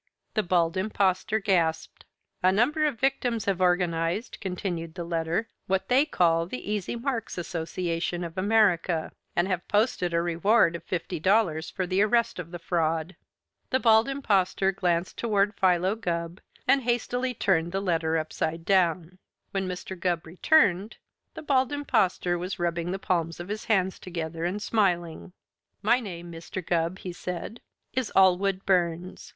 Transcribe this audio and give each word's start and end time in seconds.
The 0.33 0.41
Bald 0.41 0.77
Impostor 0.77 1.37
gasped. 1.37 2.05
"A 2.41 2.51
number 2.51 2.87
of 2.87 2.99
victims 2.99 3.45
have 3.45 3.61
organized," 3.61 4.39
continued 4.41 4.95
the 4.95 5.03
letter, 5.03 5.47
"what 5.67 5.89
they 5.89 6.05
call 6.07 6.47
the 6.47 6.71
Easy 6.71 6.95
Marks' 6.95 7.37
Association 7.37 8.23
of 8.23 8.35
America 8.35 9.11
and 9.35 9.47
have 9.47 9.67
posted 9.67 10.11
a 10.11 10.19
reward 10.23 10.75
of 10.75 10.83
fifty 10.85 11.19
dollars 11.19 11.69
for 11.69 11.85
the 11.85 12.01
arrest 12.01 12.39
of 12.39 12.49
the 12.49 12.57
fraud." 12.57 13.15
The 13.69 13.79
Bald 13.79 14.09
Impostor 14.09 14.71
glanced 14.71 15.19
toward 15.19 15.53
Philo 15.53 15.93
Gubb 15.95 16.41
and 16.67 16.81
hastily 16.81 17.35
turned 17.35 17.71
the 17.71 17.79
letter 17.79 18.17
upside 18.17 18.65
down. 18.65 19.19
When 19.51 19.67
Mr. 19.67 19.95
Gubb 19.95 20.25
returned, 20.25 20.97
the 21.35 21.43
Bald 21.43 21.71
Impostor 21.71 22.39
was 22.39 22.57
rubbing 22.57 22.89
the 22.91 22.97
palms 22.97 23.39
of 23.39 23.49
his 23.49 23.65
hands 23.65 23.99
together 23.99 24.45
and 24.45 24.63
smiling. 24.63 25.33
"My 25.83 25.99
name, 25.99 26.31
Mr. 26.31 26.65
Gubb," 26.65 26.97
he 26.97 27.13
said, 27.13 27.61
"is 27.93 28.11
Allwood 28.15 28.65
Burns. 28.65 29.29